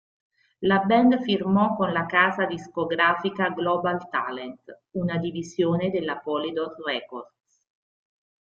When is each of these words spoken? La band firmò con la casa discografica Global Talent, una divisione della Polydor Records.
La 0.61 0.79
band 0.79 1.21
firmò 1.21 1.75
con 1.75 1.91
la 1.91 2.07
casa 2.07 2.45
discografica 2.47 3.49
Global 3.51 4.09
Talent, 4.09 4.79
una 4.93 5.19
divisione 5.19 5.91
della 5.91 6.17
Polydor 6.17 6.73
Records. 6.83 7.67